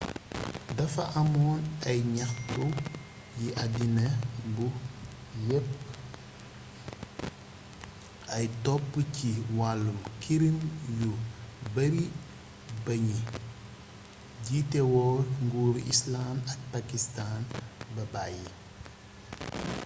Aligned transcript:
dafa 0.77 1.03
amoon 1.21 1.61
ay 1.89 1.99
ñaxtu 2.17 2.63
ci 3.37 3.45
àddina 3.63 4.05
bu 4.55 4.65
yépp 5.47 5.67
ay 8.35 8.45
top 8.65 8.83
ci 9.15 9.29
wàllum 9.57 9.99
kirim 10.23 10.57
yu 10.99 11.11
bari 11.75 12.03
ba 12.83 12.93
ñi 13.07 13.17
njiitéwoon 14.39 15.21
nguuru 15.45 15.79
islànd 15.93 16.41
ak 16.51 16.59
paskistaan 16.71 17.41
ba 17.95 18.03
bayyi 18.13 18.47